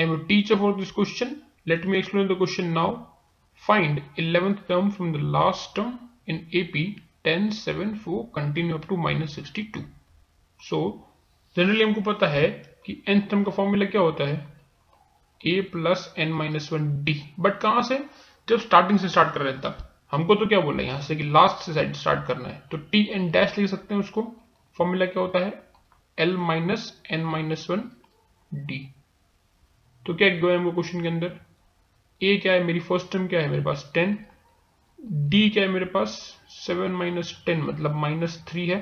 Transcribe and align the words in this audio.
I 0.00 0.04
am 0.04 0.12
a 0.12 0.18
teacher 0.28 0.56
for 0.56 0.68
this 0.76 0.90
question. 0.90 1.32
Let 1.66 1.82
me 1.84 1.98
explain 1.98 2.28
the 2.28 2.34
question 2.34 2.72
now. 2.72 3.08
Find 3.62 3.98
11th 4.16 4.60
term 4.68 4.90
from 4.90 5.12
the 5.12 5.18
last 5.18 5.74
term 5.74 5.90
in 6.26 6.38
AP 6.54 6.76
10, 7.24 7.50
7, 7.52 7.94
4 7.96 8.28
continue 8.30 8.76
up 8.76 8.86
to 8.88 8.96
minus 8.96 9.34
62. 9.34 9.82
So 10.60 10.78
generally 11.56 11.82
हमको 11.82 12.00
पता 12.12 12.26
है 12.26 12.46
कि 12.86 13.02
nth 13.08 13.28
term 13.30 13.42
का 13.44 13.50
formula 13.50 13.86
क्या 13.86 14.00
होता 14.00 14.28
है? 14.28 14.38
A 15.46 15.62
plus 15.72 16.14
n 16.18 16.32
minus 16.32 16.72
one 16.72 16.86
d 17.04 17.14
but 17.40 17.58
कहाँ 17.60 17.82
से? 17.82 17.98
जब 18.48 18.60
स्टार्टिंग 18.60 18.98
से 18.98 19.08
स्टार्ट 19.08 19.34
कर 19.34 19.42
रहे 19.42 19.52
हैं 19.52 19.74
हमको 20.12 20.34
तो 20.34 20.46
क्या 20.46 20.60
बोला 20.60 20.82
यहाँ 20.82 21.00
से 21.00 21.16
कि 21.16 21.24
लास्ट 21.24 21.66
से 21.66 21.74
साइड 21.74 21.92
स्टार्ट 21.94 22.26
करना 22.26 22.48
है। 22.48 22.62
तो 22.70 22.76
टी 22.76 23.02
एन 23.12 23.30
डैश 23.30 23.58
लिख 23.58 23.68
सकते 23.70 23.94
हैं 23.94 24.00
उसको। 24.00 24.22
फॉर्मूला 24.78 25.06
क्या 25.06 25.22
होता 25.22 25.44
है? 25.44 25.52
L 26.18 26.36
minus 26.36 27.02
n 27.10 27.24
minus 27.24 27.66
one 27.70 27.90
d 28.54 28.80
तो 30.10 30.14
क्या 30.14 30.28
गया 30.28 30.56
हमको 30.56 30.70
क्वेश्चन 30.72 31.02
के 31.02 31.08
अंदर? 31.08 31.32
ए 32.20 32.36
क्या 32.36 32.52
है 32.52 32.62
मेरी 32.64 32.80
फ़र्स्ट 32.80 33.10
टर्म 33.12 33.26
क्या 33.28 33.40
है 33.40 33.48
मेरे 33.48 33.62
पास 33.62 33.90
टेन 33.94 34.16
डी 35.30 35.48
क्या 35.50 35.62
है 35.62 35.68
मेरे 35.70 35.84
पास 35.86 36.14
सेवन 36.50 36.92
माइनस 36.92 37.32
टेन 37.46 37.60
मतलब 37.62 37.94
माइनस 37.96 38.34
थ्री 38.48 38.66
है। 38.68 38.78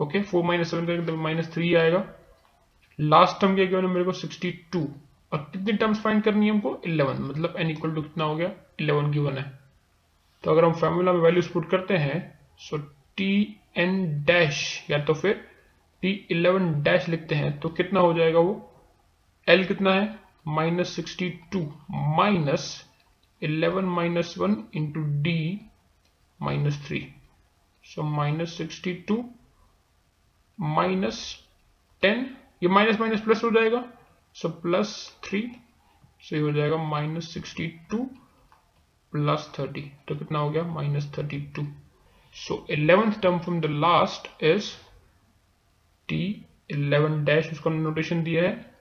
ओके 0.00 0.22
फोर 0.22 0.44
माइनस 0.44 0.70
सेवन 0.70 0.86
करेंगे 0.86 1.06
तो 1.06 1.16
माइनस 1.16 1.52
थ्री 1.54 1.74
आएगा। 1.74 2.04
लास्ट 2.98 3.40
टर्म 3.40 3.54
क्या 3.54 3.64
गया 3.64 3.80
मेरे 3.80 4.04
को 4.04 4.12
सिक्सटी 4.12 4.50
टू 4.72 4.80
और 5.32 5.38
कितनी 5.52 5.72
टर्म्स 5.72 6.00
फाइंड 6.02 6.22
करनी 6.22 6.46
है 6.46 6.52
हमको? 6.52 6.76
इलेवन 6.86 7.22
मतलब 7.22 7.56
एन 7.58 7.70
इक्वल 7.70 7.94
टू 7.94 8.02
कितना 8.02 8.24
हो 8.24 8.36
गया? 8.36 8.50
इलेवन 8.80 9.10
गिवन 9.12 9.38
है। 9.38 9.44
तो 10.44 10.50
अगर 10.50 10.64
हम 10.64 10.72
फॉर्मूला 10.72 11.12
में 11.12 11.20
वैल्यूज़ 11.20 11.52
पुट 11.52 11.68
करते 11.70 11.96
हैं 11.96 12.18
सो 12.60 12.78
टी 13.16 13.60
एन 13.76 14.24
डैश 14.24 14.64
या 14.90 15.04
तो 15.04 15.14
फिर 15.14 15.44
टी 16.02 16.12
इलेवन 16.30 16.72
डैश 16.82 17.08
लिखते 17.08 17.34
हैं 17.34 17.58
तो 17.60 17.68
कितना 17.68 18.00
हो 18.00 18.14
जाएगा 18.14 18.38
वो? 18.38 18.66
एल 19.48 19.64
कितना 19.64 19.92
है? 19.92 20.29
Minus 20.46 20.94
sixty 20.96 21.28
two 21.52 21.60
minus 22.16 22.64
eleven 23.42 23.84
minus 23.84 24.34
one 24.38 24.56
into 24.74 25.00
d 25.22 25.60
minus 26.40 26.84
three 26.86 27.00
so 27.84 28.02
minus 28.02 28.56
sixty 28.58 28.92
two 29.08 29.24
minus 30.58 31.22
ten 32.02 32.24
ये 32.62 32.68
माइनस 32.68 33.00
माइनस 33.00 33.20
प्लस 33.20 33.44
हो 33.44 33.50
जाएगा। 33.50 33.84
सो 34.36 34.48
प्लस 34.62 34.94
थ्री 35.24 35.40
सो 36.22 36.36
ये 36.36 36.42
हो 36.42 36.52
जाएगा 36.52 36.76
minus 36.76 37.32
sixty 37.34 37.66
two 37.90 38.04
plus 39.12 39.50
thirty 39.58 39.80
तो 40.08 40.14
कितना 40.16 40.38
हो 40.38 40.50
गया? 40.50 40.62
Minus 40.64 41.12
thirty 41.18 41.40
two 41.56 41.66
so 42.36 42.66
eleventh 42.70 43.20
term 43.22 43.38
from 43.38 43.60
the 43.60 43.66
last 43.66 44.28
is 44.44 44.70
t 46.08 46.22
eleven 46.70 47.24
dash 47.24 47.50
उसका 47.52 47.70
नोटेशन 47.70 48.22
दिया 48.22 48.42
है। 48.42 48.69